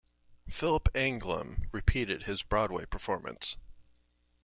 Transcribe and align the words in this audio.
Philip 0.49 0.89
Anglim 0.95 1.67
repeated 1.71 2.23
his 2.23 2.41
Broadway 2.41 2.87
performance. 2.87 3.55